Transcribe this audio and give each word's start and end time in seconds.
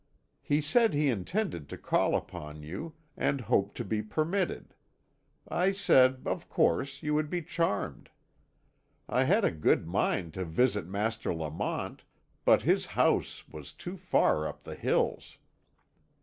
He 0.41 0.61
said 0.61 0.95
he 0.95 1.09
intended 1.09 1.69
to 1.69 1.77
call 1.77 2.15
upon 2.15 2.63
you, 2.63 2.95
and 3.15 3.39
hoped 3.39 3.77
to 3.77 3.85
be 3.85 4.01
permitted. 4.01 4.73
I 5.47 5.73
said, 5.73 6.23
of 6.25 6.49
course, 6.49 7.03
you 7.03 7.13
would 7.13 7.29
be 7.29 7.43
charmed. 7.43 8.09
I 9.07 9.25
had 9.25 9.45
a 9.45 9.51
good 9.51 9.87
mind 9.87 10.33
to 10.33 10.43
visit 10.45 10.87
Master 10.87 11.31
Lamont, 11.31 12.03
but 12.45 12.63
his 12.63 12.87
house 12.97 13.47
was 13.47 13.73
too 13.73 13.95
far 13.95 14.47
up 14.47 14.63
the 14.63 14.73
hills. 14.73 15.37